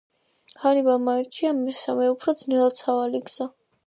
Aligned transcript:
ჰანიბალმა 0.61 1.13
აირჩია 1.19 1.51
მესამე, 1.57 2.07
უფრო 2.13 2.35
ძნელად 2.39 2.81
სავალი 2.81 3.23
გზა. 3.29 3.49